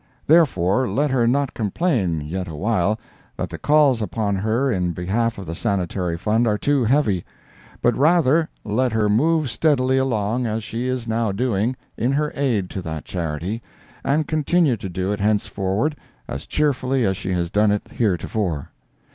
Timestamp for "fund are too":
6.17-6.83